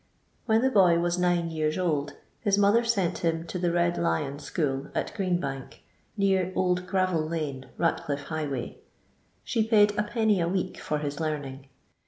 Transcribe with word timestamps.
When 0.47 0.63
the 0.63 0.71
boy 0.71 0.97
was 0.97 1.19
nine 1.19 1.51
years 1.51 1.77
old 1.77 2.13
his 2.39 2.57
mother 2.57 2.83
sent 2.83 3.19
him 3.19 3.45
to 3.45 3.59
the 3.59 3.69
Bed 3.69 3.99
Lion 3.99 4.39
school 4.39 4.87
at 4.95 5.13
Green 5.13 5.39
bank, 5.39 5.83
near 6.17 6.51
Old 6.55 6.87
Gravel 6.87 7.21
lane, 7.21 7.67
Batdifie 7.79 8.17
highway; 8.17 8.79
she 9.43 9.67
paid 9.67 9.93
l(i. 9.95 10.39
a 10.39 10.47
week 10.49 10.79
for 10.79 10.97
his 10.97 11.19
learning. 11.19 11.67